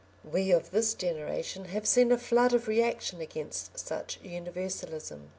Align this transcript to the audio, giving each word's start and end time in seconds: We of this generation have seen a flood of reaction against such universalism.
We 0.23 0.49
of 0.49 0.71
this 0.71 0.95
generation 0.95 1.65
have 1.65 1.85
seen 1.85 2.11
a 2.11 2.17
flood 2.17 2.53
of 2.55 2.67
reaction 2.67 3.21
against 3.21 3.77
such 3.77 4.19
universalism. 4.23 5.29